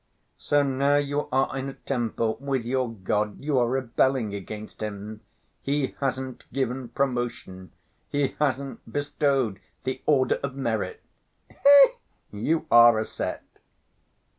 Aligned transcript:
So 0.39 0.63
now 0.63 0.95
you 0.95 1.27
are 1.31 1.55
in 1.55 1.69
a 1.69 1.73
temper 1.75 2.31
with 2.31 2.65
your 2.65 2.91
God, 2.91 3.39
you 3.43 3.59
are 3.59 3.67
rebelling 3.69 4.33
against 4.33 4.81
Him; 4.81 5.21
He 5.61 5.93
hasn't 5.99 6.51
given 6.51 6.87
promotion, 6.89 7.71
He 8.09 8.29
hasn't 8.39 8.91
bestowed 8.91 9.59
the 9.83 10.01
order 10.07 10.39
of 10.41 10.55
merit! 10.55 11.03
Eh, 11.51 11.89
you 12.31 12.65
are 12.71 12.97
a 12.97 13.05
set!" 13.05 13.43